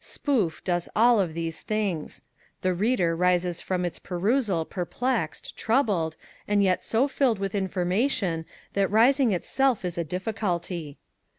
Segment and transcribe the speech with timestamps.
[0.03, 2.23] SPOOF does all of these things.
[2.63, 6.15] The reader rises from its perusal perplexed, troubled,
[6.47, 10.97] and yet so filled with information that rising itself is a difficulty.